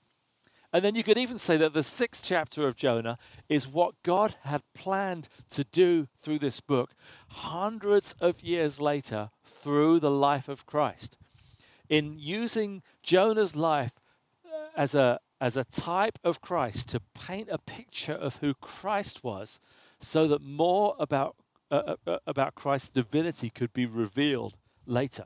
And 0.71 0.83
then 0.83 0.95
you 0.95 1.03
could 1.03 1.17
even 1.17 1.37
say 1.37 1.55
that 1.57 1.73
the 1.73 1.83
sixth 1.83 2.23
chapter 2.25 2.67
of 2.67 2.75
Jonah 2.75 3.17
is 3.47 3.67
what 3.67 3.95
God 4.03 4.35
had 4.43 4.61
planned 4.73 5.29
to 5.51 5.63
do 5.63 6.07
through 6.17 6.39
this 6.39 6.59
book 6.59 6.91
hundreds 7.29 8.13
of 8.19 8.41
years 8.41 8.81
later 8.81 9.29
through 9.43 9.99
the 9.99 10.11
life 10.11 10.49
of 10.49 10.65
Christ. 10.65 11.17
In 11.87 12.15
using 12.17 12.81
Jonah's 13.03 13.55
life 13.55 13.93
uh, 14.45 14.67
as 14.75 14.95
a, 14.95 15.19
as 15.39 15.57
a 15.57 15.63
type 15.63 16.17
of 16.23 16.41
Christ 16.41 16.89
to 16.89 17.01
paint 17.13 17.49
a 17.51 17.57
picture 17.57 18.13
of 18.13 18.37
who 18.37 18.53
Christ 18.53 19.23
was 19.23 19.59
so 19.99 20.27
that 20.27 20.41
more 20.41 20.95
about, 20.99 21.35
uh, 21.69 21.75
uh, 21.75 21.95
uh 22.07 22.17
about 22.25 22.55
Christ's 22.55 22.89
divinity 22.89 23.49
could 23.49 23.73
be 23.73 23.85
revealed 23.85 24.57
later. 24.85 25.25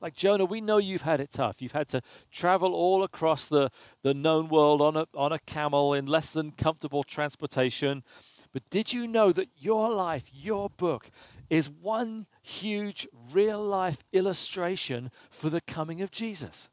Like 0.00 0.14
Jonah, 0.14 0.44
we 0.44 0.60
know 0.60 0.76
you've 0.76 1.02
had 1.02 1.20
it 1.20 1.30
tough. 1.32 1.62
You've 1.62 1.72
had 1.72 1.88
to 1.88 2.02
travel 2.30 2.74
all 2.74 3.02
across 3.02 3.48
the, 3.48 3.70
the 4.02 4.12
known 4.12 4.48
world 4.48 4.82
on 4.82 4.96
a, 4.96 5.06
on 5.14 5.32
a 5.32 5.38
camel 5.38 5.94
in 5.94 6.06
less 6.06 6.28
than 6.28 6.52
comfortable 6.52 7.02
transportation. 7.02 8.04
But 8.52 8.68
did 8.68 8.92
you 8.92 9.06
know 9.06 9.32
that 9.32 9.48
your 9.56 9.90
life, 9.90 10.30
your 10.32 10.68
book, 10.68 11.10
is 11.48 11.70
one 11.70 12.26
huge 12.42 13.08
real 13.32 13.62
life 13.62 14.04
illustration 14.12 15.10
for 15.30 15.48
the 15.48 15.60
coming 15.60 16.02
of 16.02 16.10
Jesus? 16.10 16.68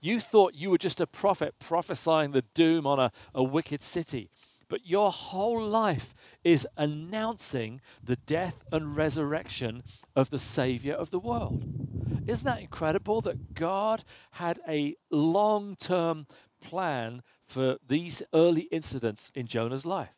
You 0.00 0.20
thought 0.20 0.54
you 0.54 0.70
were 0.70 0.78
just 0.78 1.00
a 1.00 1.06
prophet 1.06 1.54
prophesying 1.58 2.32
the 2.32 2.42
doom 2.54 2.86
on 2.86 2.98
a, 2.98 3.12
a 3.34 3.42
wicked 3.42 3.82
city 3.82 4.30
but 4.68 4.86
your 4.86 5.10
whole 5.10 5.62
life 5.62 6.14
is 6.44 6.66
announcing 6.76 7.80
the 8.02 8.16
death 8.16 8.62
and 8.70 8.96
resurrection 8.96 9.82
of 10.14 10.30
the 10.30 10.38
Savior 10.38 10.94
of 10.94 11.10
the 11.10 11.18
world. 11.18 11.64
Isn't 12.26 12.44
that 12.44 12.60
incredible 12.60 13.20
that 13.22 13.54
God 13.54 14.04
had 14.32 14.60
a 14.68 14.96
long 15.10 15.74
term 15.76 16.26
plan 16.60 17.22
for 17.46 17.78
these 17.86 18.22
early 18.34 18.68
incidents 18.70 19.32
in 19.34 19.46
Jonah's 19.46 19.86
life? 19.86 20.14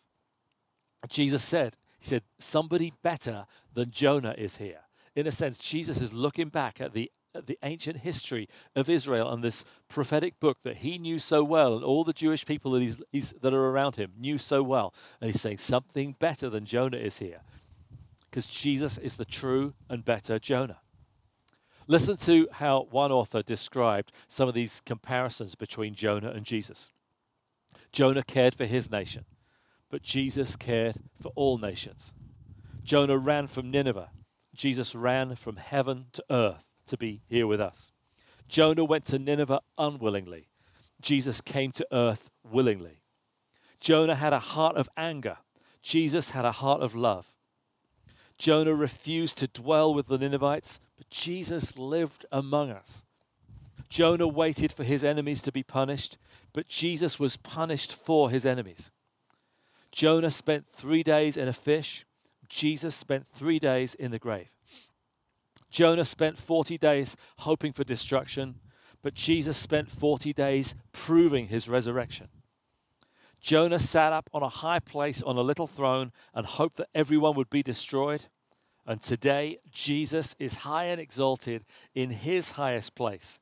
Jesus 1.09 1.43
said, 1.45 1.77
He 1.99 2.07
said, 2.07 2.25
somebody 2.39 2.93
better 3.03 3.47
than 3.73 3.91
Jonah 3.91 4.35
is 4.37 4.57
here. 4.57 4.81
In 5.15 5.27
a 5.27 5.33
sense, 5.33 5.59
Jesus 5.59 6.01
is 6.01 6.13
looking 6.13 6.49
back 6.49 6.81
at 6.81 6.93
the 6.93 7.11
the 7.33 7.59
ancient 7.63 7.99
history 7.99 8.49
of 8.75 8.91
Israel 8.91 9.31
and 9.31 9.43
this 9.43 9.65
prophetic 9.89 10.41
book 10.41 10.59
that 10.63 10.79
he 10.79 10.99
knew 10.99 11.19
so 11.19 11.45
well, 11.45 11.75
and 11.75 11.85
all 11.85 12.05
the 12.05 12.13
Jewish 12.13 12.45
people 12.45 12.73
that, 12.73 12.83
he's, 12.83 13.03
he's, 13.13 13.35
that 13.41 13.55
are 13.55 13.69
around 13.69 13.97
him 13.97 14.13
knew 14.19 14.39
so 14.39 14.63
well. 14.63 14.95
And 15.21 15.31
he's 15.31 15.41
saying 15.41 15.59
something 15.59 16.17
better 16.19 16.51
than 16.51 16.65
Jonah 16.65 16.97
is 16.97 17.19
here 17.19 17.41
because 18.31 18.47
Jesus 18.47 18.97
is 18.99 19.17
the 19.17 19.25
true 19.25 19.75
and 19.89 20.05
better 20.05 20.39
Jonah. 20.39 20.79
Listen 21.87 22.17
to 22.19 22.49
how 22.53 22.87
one 22.91 23.11
author 23.11 23.43
described 23.43 24.13
some 24.29 24.49
of 24.49 24.55
these 24.55 24.81
comparisons 24.87 25.57
between 25.57 25.95
Jonah 25.95 26.31
and 26.31 26.47
Jesus. 26.47 26.91
Jonah 27.91 28.23
cared 28.23 28.55
for 28.55 28.67
his 28.67 28.91
nation, 28.91 29.25
but 29.91 30.03
Jesus 30.03 30.55
cared 30.55 30.97
for 31.21 31.33
all 31.35 31.59
nations. 31.59 32.15
Jonah 32.85 33.19
ran 33.19 33.49
from 33.49 33.71
Nineveh, 33.71 34.11
Jesus 34.55 34.95
ran 34.95 35.35
from 35.35 35.57
heaven 35.57 36.07
to 36.13 36.25
earth 36.31 36.70
to 36.91 36.97
be 36.97 37.23
here 37.29 37.47
with 37.47 37.61
us. 37.61 37.93
Jonah 38.49 38.85
went 38.85 39.05
to 39.07 39.19
Nineveh 39.19 39.61
unwillingly. 39.79 40.49
Jesus 41.01 41.41
came 41.41 41.73
to 41.73 41.87
earth 41.93 42.31
willingly. 42.45 43.01
Jonah 43.81 44.17
had 44.17 44.33
a 44.33 44.39
heart 44.39 44.77
of 44.77 44.89
anger. 44.97 45.39
Jesus 45.83 46.31
had 46.31 46.45
a 46.45 46.53
heart 46.53 46.83
of 46.83 46.95
love. 46.95 47.27
Jonah 48.39 48.75
refused 48.75 49.39
to 49.39 49.47
dwell 49.47 49.93
with 49.95 50.09
the 50.09 50.19
Ninevites, 50.19 50.81
but 50.97 51.09
Jesus 51.11 51.77
lived 51.77 52.27
among 52.33 52.71
us. 52.71 53.05
Jonah 53.89 54.29
waited 54.29 54.73
for 54.73 54.85
his 54.85 55.03
enemies 55.03 55.43
to 55.43 55.53
be 55.53 55.63
punished, 55.63 56.17
but 56.53 56.69
Jesus 56.69 57.19
was 57.19 57.37
punished 57.37 57.95
for 57.95 58.31
his 58.31 58.47
enemies. 58.47 58.91
Jonah 59.93 60.31
spent 60.31 60.67
three 60.69 61.03
days 61.03 61.37
in 61.37 61.49
a 61.49 61.53
fish. 61.53 62.05
Jesus 62.49 62.95
spent 62.95 63.27
three 63.27 63.59
days 63.59 63.95
in 63.95 64.11
the 64.11 64.19
grave. 64.19 64.51
Jonah 65.71 66.05
spent 66.05 66.39
40 66.39 66.79
days 66.79 67.17
hoping 67.39 67.73
for 67.73 67.85
destruction, 67.85 68.57
but 69.03 69.15
Jesus 69.15 69.57
spent 69.57 69.91
40 69.91 70.33
days 70.33 70.75
proving 70.93 71.49
his 71.49 71.69
resurrection. 71.69 72.29
Jonah 73.41 73.79
sat 73.79 74.13
up 74.13 74.29
on 74.35 74.43
a 74.43 74.49
high 74.49 74.81
place 74.81 75.23
on 75.23 75.37
a 75.37 75.43
little 75.43 75.67
throne 75.67 76.13
and 76.35 76.45
hoped 76.45 76.77
that 76.77 76.91
everyone 76.95 77.35
would 77.37 77.49
be 77.49 77.63
destroyed. 77.63 78.27
And 78.87 79.01
today, 79.01 79.59
Jesus 79.71 80.37
is 80.39 80.57
high 80.57 80.87
and 80.87 81.01
exalted 81.01 81.65
in 81.95 82.11
his 82.11 82.53
highest 82.53 82.95
place. 82.95 83.39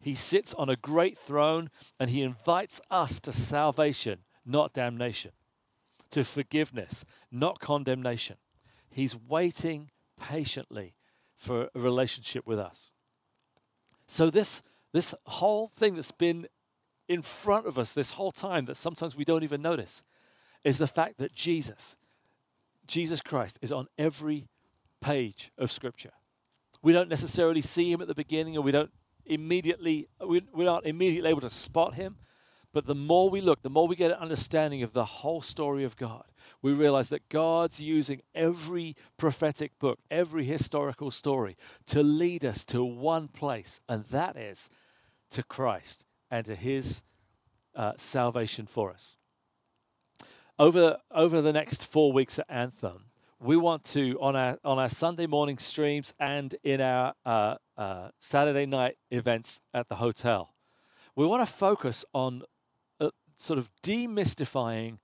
He 0.00 0.14
sits 0.14 0.54
on 0.54 0.68
a 0.68 0.76
great 0.76 1.18
throne 1.18 1.70
and 1.98 2.10
he 2.10 2.22
invites 2.22 2.80
us 2.90 3.18
to 3.20 3.32
salvation, 3.32 4.20
not 4.44 4.74
damnation, 4.74 5.32
to 6.10 6.22
forgiveness, 6.22 7.04
not 7.30 7.58
condemnation. 7.58 8.36
He's 8.90 9.16
waiting 9.16 9.90
patiently 10.20 10.94
for 11.42 11.68
a 11.74 11.80
relationship 11.80 12.46
with 12.46 12.58
us. 12.58 12.90
So 14.06 14.30
this 14.30 14.62
this 14.92 15.14
whole 15.26 15.72
thing 15.74 15.96
that's 15.96 16.12
been 16.12 16.46
in 17.08 17.22
front 17.22 17.66
of 17.66 17.78
us 17.78 17.92
this 17.92 18.12
whole 18.12 18.30
time 18.30 18.66
that 18.66 18.76
sometimes 18.76 19.16
we 19.16 19.24
don't 19.24 19.42
even 19.42 19.60
notice 19.60 20.02
is 20.64 20.78
the 20.78 20.86
fact 20.86 21.18
that 21.18 21.34
Jesus 21.34 21.96
Jesus 22.86 23.20
Christ 23.20 23.58
is 23.60 23.72
on 23.72 23.88
every 23.98 24.48
page 25.00 25.50
of 25.58 25.72
scripture. 25.72 26.12
We 26.82 26.92
don't 26.92 27.08
necessarily 27.08 27.60
see 27.60 27.90
him 27.90 28.00
at 28.00 28.08
the 28.08 28.14
beginning 28.14 28.56
or 28.56 28.60
we 28.62 28.72
don't 28.72 28.92
immediately 29.26 30.08
we, 30.24 30.42
we're 30.54 30.64
not 30.64 30.86
immediately 30.86 31.30
able 31.30 31.40
to 31.40 31.50
spot 31.50 31.94
him, 31.94 32.18
but 32.72 32.86
the 32.86 32.94
more 32.94 33.28
we 33.28 33.40
look, 33.40 33.62
the 33.62 33.70
more 33.70 33.86
we 33.86 33.96
get 33.96 34.10
an 34.10 34.16
understanding 34.18 34.82
of 34.82 34.92
the 34.92 35.04
whole 35.04 35.42
story 35.42 35.84
of 35.84 35.96
God. 35.96 36.24
We 36.62 36.72
realize 36.72 37.08
that 37.10 37.28
God's 37.28 37.82
using 37.82 38.22
every 38.34 38.96
prophetic 39.16 39.78
book, 39.78 39.98
every 40.10 40.44
historical 40.44 41.10
story 41.10 41.56
to 41.86 42.02
lead 42.02 42.44
us 42.44 42.64
to 42.64 42.82
one 42.82 43.28
place, 43.28 43.80
and 43.88 44.04
that 44.06 44.36
is 44.36 44.70
to 45.30 45.42
Christ 45.42 46.04
and 46.30 46.46
to 46.46 46.54
his 46.54 47.02
uh, 47.74 47.92
salvation 47.96 48.66
for 48.66 48.90
us. 48.90 49.16
Over, 50.58 50.98
over 51.10 51.40
the 51.40 51.52
next 51.52 51.84
four 51.84 52.12
weeks 52.12 52.38
at 52.38 52.46
Anthem, 52.48 53.06
we 53.40 53.56
want 53.56 53.84
to, 53.84 54.16
on 54.20 54.36
our, 54.36 54.58
on 54.64 54.78
our 54.78 54.88
Sunday 54.88 55.26
morning 55.26 55.58
streams 55.58 56.14
and 56.20 56.54
in 56.62 56.80
our 56.80 57.14
uh, 57.26 57.56
uh, 57.76 58.08
Saturday 58.20 58.66
night 58.66 58.96
events 59.10 59.60
at 59.74 59.88
the 59.88 59.96
hotel, 59.96 60.54
we 61.16 61.26
want 61.26 61.46
to 61.46 61.52
focus 61.52 62.04
on 62.14 62.42
sort 63.42 63.58
of 63.58 63.70
demystifying 63.82 64.98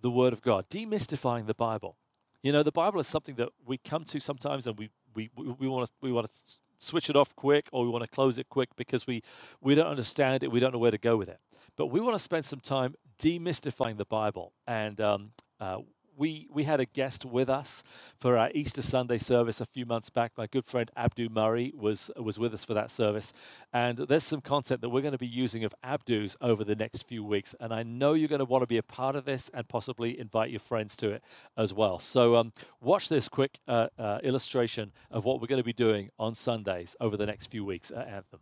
the 0.00 0.10
Word 0.10 0.32
of 0.32 0.42
God, 0.42 0.68
demystifying 0.68 1.46
the 1.46 1.54
Bible. 1.54 1.96
You 2.42 2.52
know, 2.52 2.62
the 2.62 2.72
Bible 2.72 3.00
is 3.00 3.06
something 3.06 3.34
that 3.36 3.48
we 3.66 3.78
come 3.78 4.04
to 4.04 4.20
sometimes 4.20 4.66
and 4.66 4.78
we, 4.78 4.90
we, 5.14 5.30
we, 5.36 5.66
want 5.66 5.86
to 5.86 5.92
we 6.00 6.12
want 6.12 6.32
to 6.32 6.38
switch 6.76 7.10
it 7.10 7.16
off 7.16 7.34
quick 7.34 7.66
or 7.72 7.82
we 7.84 7.90
want 7.90 8.04
to 8.04 8.10
close 8.10 8.38
it 8.38 8.48
quick 8.48 8.68
because 8.76 9.06
we, 9.06 9.22
we 9.60 9.74
don't 9.74 9.88
understand 9.88 10.42
it, 10.42 10.52
we 10.52 10.60
don't 10.60 10.72
know 10.72 10.78
where 10.78 10.90
to 10.90 10.98
go 10.98 11.16
with 11.16 11.28
it. 11.28 11.40
But 11.76 11.86
we 11.86 12.00
want 12.00 12.14
to 12.14 12.22
spend 12.22 12.44
some 12.44 12.60
time 12.60 12.94
demystifying 13.18 13.96
the 13.96 14.04
Bible. 14.04 14.52
And 14.66 15.00
um, 15.00 15.32
uh, 15.58 15.78
we, 16.18 16.48
we 16.52 16.64
had 16.64 16.80
a 16.80 16.84
guest 16.84 17.24
with 17.24 17.48
us 17.48 17.82
for 18.20 18.36
our 18.36 18.50
Easter 18.52 18.82
Sunday 18.82 19.18
service 19.18 19.60
a 19.60 19.64
few 19.66 19.86
months 19.86 20.10
back. 20.10 20.32
My 20.36 20.46
good 20.46 20.64
friend 20.64 20.90
Abdu 20.96 21.28
Murray 21.28 21.72
was, 21.76 22.10
was 22.16 22.38
with 22.38 22.52
us 22.52 22.64
for 22.64 22.74
that 22.74 22.90
service. 22.90 23.32
And 23.72 23.98
there's 23.98 24.24
some 24.24 24.40
content 24.40 24.80
that 24.80 24.88
we're 24.88 25.00
going 25.00 25.12
to 25.12 25.18
be 25.18 25.26
using 25.26 25.64
of 25.64 25.74
Abdu's 25.82 26.36
over 26.40 26.64
the 26.64 26.74
next 26.74 27.06
few 27.06 27.24
weeks. 27.24 27.54
And 27.60 27.72
I 27.72 27.84
know 27.84 28.14
you're 28.14 28.28
going 28.28 28.40
to 28.40 28.44
want 28.44 28.62
to 28.62 28.66
be 28.66 28.78
a 28.78 28.82
part 28.82 29.14
of 29.14 29.24
this 29.24 29.50
and 29.54 29.68
possibly 29.68 30.18
invite 30.18 30.50
your 30.50 30.60
friends 30.60 30.96
to 30.98 31.10
it 31.10 31.22
as 31.56 31.72
well. 31.72 32.00
So 32.00 32.36
um, 32.36 32.52
watch 32.80 33.08
this 33.08 33.28
quick 33.28 33.60
uh, 33.68 33.88
uh, 33.98 34.18
illustration 34.22 34.92
of 35.10 35.24
what 35.24 35.40
we're 35.40 35.46
going 35.46 35.60
to 35.60 35.64
be 35.64 35.72
doing 35.72 36.10
on 36.18 36.34
Sundays 36.34 36.96
over 37.00 37.16
the 37.16 37.26
next 37.26 37.46
few 37.46 37.64
weeks 37.64 37.90
at 37.90 38.08
Anthem. 38.08 38.40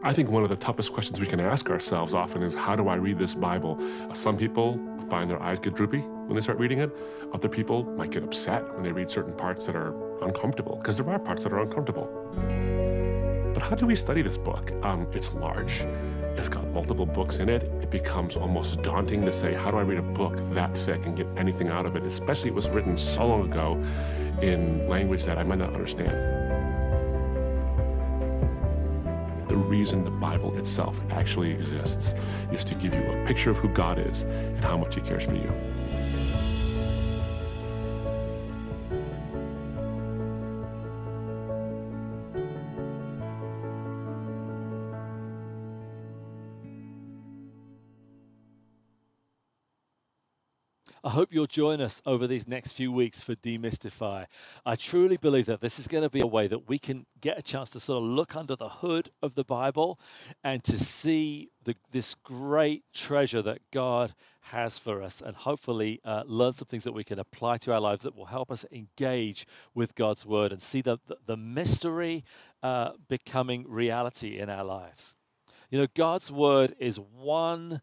I 0.00 0.12
think 0.12 0.30
one 0.30 0.44
of 0.44 0.48
the 0.48 0.56
toughest 0.56 0.92
questions 0.92 1.18
we 1.18 1.26
can 1.26 1.40
ask 1.40 1.68
ourselves 1.68 2.14
often 2.14 2.44
is 2.44 2.54
how 2.54 2.76
do 2.76 2.86
I 2.86 2.94
read 2.94 3.18
this 3.18 3.34
Bible? 3.34 3.80
Some 4.14 4.36
people 4.36 4.78
find 5.10 5.28
their 5.28 5.42
eyes 5.42 5.58
get 5.58 5.74
droopy 5.74 5.98
when 5.98 6.36
they 6.36 6.40
start 6.40 6.58
reading 6.58 6.78
it. 6.78 6.96
Other 7.34 7.48
people 7.48 7.82
might 7.82 8.12
get 8.12 8.22
upset 8.22 8.62
when 8.74 8.84
they 8.84 8.92
read 8.92 9.10
certain 9.10 9.34
parts 9.34 9.66
that 9.66 9.74
are 9.74 9.92
uncomfortable, 10.22 10.76
because 10.76 10.98
there 10.98 11.10
are 11.10 11.18
parts 11.18 11.42
that 11.42 11.52
are 11.52 11.60
uncomfortable. 11.60 12.06
But 13.52 13.62
how 13.62 13.74
do 13.74 13.86
we 13.86 13.96
study 13.96 14.22
this 14.22 14.38
book? 14.38 14.70
Um, 14.84 15.08
it's 15.12 15.34
large. 15.34 15.80
It's 16.36 16.48
got 16.48 16.68
multiple 16.68 17.06
books 17.06 17.38
in 17.38 17.48
it. 17.48 17.64
It 17.82 17.90
becomes 17.90 18.36
almost 18.36 18.82
daunting 18.82 19.24
to 19.24 19.32
say, 19.32 19.52
how 19.52 19.72
do 19.72 19.78
I 19.78 19.82
read 19.82 19.98
a 19.98 20.02
book 20.02 20.36
that 20.54 20.76
thick 20.76 21.06
and 21.06 21.16
get 21.16 21.26
anything 21.36 21.70
out 21.70 21.86
of 21.86 21.96
it? 21.96 22.04
Especially 22.04 22.50
it 22.50 22.54
was 22.54 22.68
written 22.68 22.96
so 22.96 23.26
long 23.26 23.50
ago 23.50 23.74
in 24.40 24.88
language 24.88 25.24
that 25.24 25.38
I 25.38 25.42
might 25.42 25.58
not 25.58 25.74
understand 25.74 26.67
the 29.48 29.56
reason 29.56 30.04
the 30.04 30.10
Bible 30.10 30.56
itself 30.58 31.00
actually 31.10 31.50
exists 31.50 32.14
is 32.52 32.64
to 32.64 32.74
give 32.74 32.94
you 32.94 33.00
a 33.00 33.26
picture 33.26 33.50
of 33.50 33.56
who 33.56 33.68
God 33.68 33.98
is 33.98 34.22
and 34.22 34.64
how 34.64 34.76
much 34.76 34.94
He 34.94 35.00
cares 35.00 35.24
for 35.24 35.34
you. 35.34 35.52
I 51.04 51.10
hope 51.10 51.32
you'll 51.32 51.46
join 51.46 51.80
us 51.80 52.02
over 52.04 52.26
these 52.26 52.48
next 52.48 52.72
few 52.72 52.90
weeks 52.90 53.22
for 53.22 53.34
Demystify. 53.36 54.26
I 54.66 54.74
truly 54.74 55.16
believe 55.16 55.46
that 55.46 55.60
this 55.60 55.78
is 55.78 55.86
going 55.86 56.02
to 56.02 56.10
be 56.10 56.20
a 56.20 56.26
way 56.26 56.48
that 56.48 56.68
we 56.68 56.78
can 56.78 57.06
get 57.20 57.38
a 57.38 57.42
chance 57.42 57.70
to 57.70 57.80
sort 57.80 58.02
of 58.02 58.08
look 58.08 58.34
under 58.34 58.56
the 58.56 58.68
hood 58.68 59.10
of 59.22 59.34
the 59.34 59.44
Bible 59.44 60.00
and 60.42 60.64
to 60.64 60.78
see 60.78 61.50
the, 61.64 61.76
this 61.92 62.14
great 62.14 62.82
treasure 62.92 63.42
that 63.42 63.60
God 63.72 64.14
has 64.40 64.78
for 64.78 65.02
us 65.02 65.22
and 65.24 65.36
hopefully 65.36 66.00
uh, 66.04 66.24
learn 66.26 66.54
some 66.54 66.66
things 66.66 66.84
that 66.84 66.92
we 66.92 67.04
can 67.04 67.18
apply 67.18 67.58
to 67.58 67.72
our 67.72 67.80
lives 67.80 68.02
that 68.02 68.16
will 68.16 68.26
help 68.26 68.50
us 68.50 68.64
engage 68.72 69.46
with 69.74 69.94
God's 69.94 70.26
word 70.26 70.52
and 70.52 70.60
see 70.60 70.80
the, 70.80 70.98
the, 71.06 71.18
the 71.26 71.36
mystery 71.36 72.24
uh, 72.62 72.92
becoming 73.08 73.64
reality 73.68 74.38
in 74.38 74.48
our 74.50 74.64
lives. 74.64 75.16
You 75.70 75.78
know, 75.78 75.86
God's 75.94 76.32
word 76.32 76.74
is 76.78 76.98
one 76.98 77.82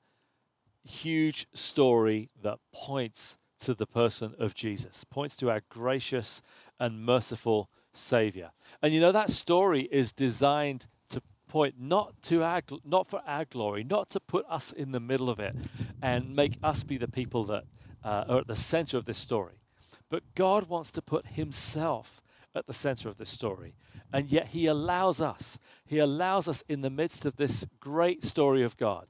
huge 0.85 1.47
story 1.53 2.29
that 2.41 2.59
points 2.73 3.37
to 3.59 3.73
the 3.73 3.87
person 3.87 4.35
of 4.37 4.53
Jesus, 4.53 5.03
points 5.03 5.35
to 5.37 5.49
our 5.49 5.61
gracious 5.69 6.41
and 6.79 7.05
merciful 7.05 7.69
Savior. 7.93 8.51
And 8.81 8.93
you 8.93 8.99
know, 8.99 9.11
that 9.11 9.29
story 9.29 9.83
is 9.91 10.11
designed 10.11 10.87
to 11.09 11.21
point 11.47 11.75
not 11.79 12.21
to 12.23 12.43
our, 12.43 12.61
not 12.83 13.07
for 13.07 13.21
our 13.25 13.45
glory, 13.45 13.83
not 13.83 14.09
to 14.11 14.19
put 14.19 14.45
us 14.49 14.71
in 14.71 14.91
the 14.91 14.99
middle 14.99 15.29
of 15.29 15.39
it 15.39 15.55
and 16.01 16.35
make 16.35 16.57
us 16.61 16.83
be 16.83 16.97
the 16.97 17.07
people 17.07 17.43
that 17.45 17.63
uh, 18.03 18.25
are 18.27 18.39
at 18.39 18.47
the 18.47 18.55
center 18.55 18.97
of 18.97 19.05
this 19.05 19.17
story. 19.17 19.61
But 20.09 20.23
God 20.35 20.69
wants 20.69 20.91
to 20.91 21.01
put 21.01 21.25
Himself 21.25 22.21
at 22.53 22.67
the 22.67 22.73
center 22.73 23.09
of 23.09 23.17
this 23.17 23.29
story. 23.29 23.75
And 24.13 24.29
yet 24.29 24.49
He 24.49 24.67
allows 24.67 25.19
us, 25.19 25.57
He 25.85 25.97
allows 25.97 26.47
us 26.47 26.63
in 26.69 26.81
the 26.81 26.89
midst 26.89 27.25
of 27.25 27.37
this 27.37 27.65
great 27.79 28.23
story 28.23 28.63
of 28.63 28.77
God 28.77 29.07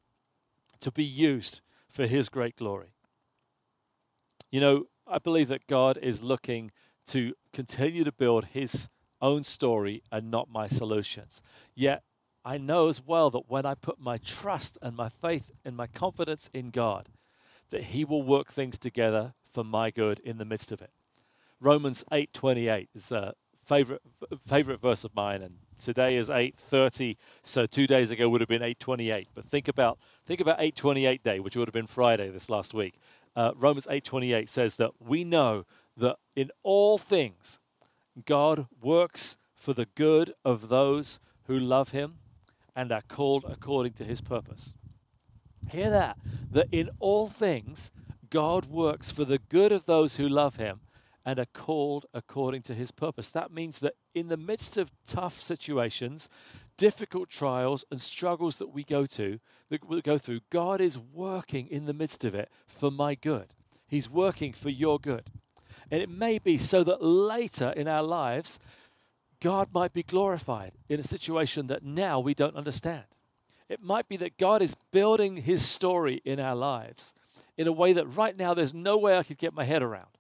to 0.80 0.92
be 0.92 1.04
used 1.04 1.62
for 1.96 2.06
His 2.06 2.28
great 2.28 2.58
glory. 2.58 2.94
You 4.52 4.60
know, 4.60 4.84
I 5.08 5.18
believe 5.18 5.48
that 5.48 5.66
God 5.66 5.98
is 5.98 6.22
looking 6.22 6.72
to 7.08 7.34
continue 7.54 8.04
to 8.04 8.12
build 8.12 8.46
His 8.46 8.90
own 9.22 9.44
story 9.44 10.04
and 10.12 10.30
not 10.30 10.50
my 10.50 10.68
solutions. 10.68 11.42
Yet, 11.74 12.04
I 12.44 12.58
know 12.58 12.90
as 12.90 13.02
well 13.02 13.30
that 13.32 13.50
when 13.50 13.66
I 13.66 13.76
put 13.76 13.98
my 13.98 14.18
trust 14.18 14.78
and 14.82 14.96
my 14.96 15.08
faith 15.08 15.52
and 15.64 15.76
my 15.78 15.88
confidence 15.88 16.50
in 16.54 16.70
God, 16.70 17.08
that 17.70 17.86
He 17.86 18.04
will 18.04 18.22
work 18.24 18.52
things 18.52 18.78
together 18.78 19.34
for 19.52 19.64
my 19.64 19.90
good 19.90 20.20
in 20.20 20.38
the 20.38 20.46
midst 20.46 20.74
of 20.74 20.82
it. 20.82 20.92
Romans 21.62 22.04
8:28 22.12 22.90
is 22.94 23.12
a 23.12 23.34
favorite 23.66 24.02
favorite 24.40 24.80
verse 24.80 25.04
of 25.04 25.16
mine, 25.16 25.42
and 25.42 25.58
today 25.78 26.16
is 26.16 26.30
8:30. 26.30 27.18
So 27.44 27.66
two 27.66 27.88
days 27.88 28.12
ago 28.12 28.30
would 28.30 28.42
have 28.42 28.48
been 28.48 28.62
8:28. 28.62 29.30
But 29.34 29.46
think 29.46 29.68
about 29.68 30.00
think 30.26 30.40
about 30.40 30.60
8:28 30.60 31.24
day, 31.24 31.40
which 31.40 31.56
would 31.56 31.68
have 31.68 31.74
been 31.74 31.88
Friday 31.88 32.30
this 32.30 32.50
last 32.50 32.74
week. 32.74 32.96
Uh, 33.36 33.52
Romans 33.56 33.88
8:28 33.90 34.50
says 34.50 34.76
that 34.76 34.92
we 35.02 35.24
know 35.24 35.66
that 35.98 36.18
in 36.36 36.52
all 36.64 36.98
things 36.98 37.60
God 38.26 38.68
works 38.82 39.36
for 39.56 39.74
the 39.74 39.88
good 39.96 40.34
of 40.44 40.70
those 40.70 41.20
who 41.48 41.60
love 41.60 41.90
Him 41.90 42.20
and 42.76 42.92
are 42.92 43.02
called 43.02 43.46
according 43.48 43.94
to 43.94 44.04
His 44.04 44.22
purpose. 44.22 44.74
Hear 45.72 45.90
that? 45.90 46.18
That 46.52 46.68
in 46.72 46.92
all 47.00 47.28
things 47.28 47.92
God 48.30 48.66
works 48.66 49.12
for 49.12 49.26
the 49.26 49.40
good 49.40 49.72
of 49.72 49.86
those 49.86 50.18
who 50.18 50.30
love 50.30 50.58
Him 50.58 50.82
and 51.26 51.40
are 51.40 51.48
called 51.54 52.06
according 52.14 52.62
to 52.64 52.76
his 52.76 52.92
purpose. 52.92 53.30
That 53.30 53.52
means 53.52 53.80
that 53.80 53.96
in 54.14 54.28
the 54.28 54.38
midst 54.38 54.78
of 54.78 54.92
tough 55.08 55.42
situations, 55.42 56.30
difficult 56.78 57.30
trials 57.30 57.84
and 57.90 58.00
struggles 58.00 58.58
that 58.60 58.74
we 58.74 58.84
go 58.84 59.06
to, 59.08 59.40
that 59.70 59.88
we 59.88 60.02
go 60.02 60.18
through, 60.18 60.42
God 60.52 60.80
is 60.80 61.00
working 61.00 61.68
in 61.68 61.86
the 61.86 61.94
midst 61.94 62.24
of 62.24 62.36
it 62.36 62.50
for 62.68 62.92
my 62.92 63.16
good. 63.16 63.54
He's 63.88 64.10
working 64.10 64.54
for 64.54 64.70
your 64.70 65.00
good. 65.00 65.30
And 65.90 66.02
it 66.02 66.10
may 66.10 66.40
be 66.40 66.58
so 66.58 66.84
that 66.84 67.04
later 67.04 67.72
in 67.76 67.88
our 67.88 68.04
lives, 68.04 68.60
God 69.40 69.70
might 69.74 69.94
be 69.94 70.04
glorified 70.04 70.74
in 70.90 71.00
a 71.00 71.04
situation 71.04 71.68
that 71.68 71.84
now 71.84 72.20
we 72.20 72.34
don't 72.34 72.56
understand. 72.56 73.04
It 73.68 73.82
might 73.82 74.08
be 74.08 74.18
that 74.18 74.38
God 74.38 74.62
is 74.62 74.76
building 74.92 75.38
his 75.38 75.66
story 75.66 76.22
in 76.24 76.40
our 76.40 76.56
lives 76.56 77.14
in 77.58 77.68
a 77.68 77.72
way 77.72 77.94
that 77.94 78.06
right 78.06 78.36
now 78.36 78.54
there's 78.54 78.74
no 78.74 78.98
way 78.98 79.18
I 79.18 79.24
could 79.24 79.38
get 79.38 79.54
my 79.54 79.64
head 79.64 79.82
around. 79.82 80.15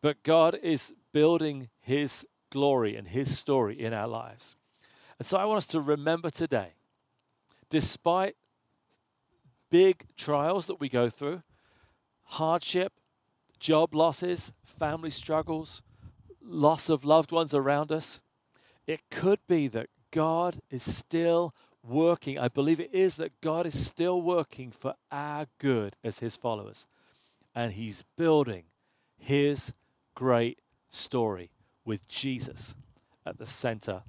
But 0.00 0.22
God 0.22 0.58
is 0.62 0.94
building 1.12 1.68
His 1.80 2.26
glory 2.50 2.96
and 2.96 3.08
His 3.08 3.36
story 3.36 3.80
in 3.80 3.92
our 3.92 4.08
lives. 4.08 4.56
And 5.18 5.26
so 5.26 5.36
I 5.36 5.44
want 5.44 5.58
us 5.58 5.66
to 5.68 5.80
remember 5.80 6.30
today, 6.30 6.74
despite 7.70 8.36
big 9.70 10.06
trials 10.16 10.66
that 10.66 10.80
we 10.80 10.88
go 10.88 11.10
through, 11.10 11.42
hardship, 12.24 12.92
job 13.58 13.94
losses, 13.94 14.52
family 14.64 15.10
struggles, 15.10 15.82
loss 16.42 16.88
of 16.88 17.04
loved 17.04 17.32
ones 17.32 17.52
around 17.52 17.90
us, 17.90 18.20
it 18.86 19.00
could 19.10 19.40
be 19.48 19.68
that 19.68 19.88
God 20.10 20.60
is 20.70 20.82
still 20.82 21.54
working. 21.82 22.38
I 22.38 22.48
believe 22.48 22.80
it 22.80 22.94
is 22.94 23.16
that 23.16 23.40
God 23.40 23.66
is 23.66 23.86
still 23.86 24.22
working 24.22 24.70
for 24.70 24.94
our 25.10 25.46
good 25.58 25.96
as 26.04 26.20
His 26.20 26.36
followers. 26.36 26.86
And 27.54 27.72
He's 27.72 28.04
building 28.16 28.64
His 29.18 29.72
great 30.18 30.58
story 30.90 31.48
with 31.84 32.00
Jesus 32.08 32.74
at 33.24 33.38
the 33.38 33.46
center 33.46 34.02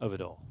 of 0.00 0.12
it 0.12 0.20
all. 0.20 0.42